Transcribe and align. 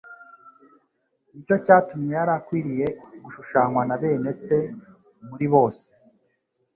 "Nicyo 1.33 1.55
cyatumye 1.65 2.11
yari 2.17 2.31
akwiriye 2.39 2.87
gushushanywa 3.23 3.81
na 3.85 3.95
bene 4.01 4.31
se 4.43 4.57
muri 5.29 5.45
byose". 5.51 5.85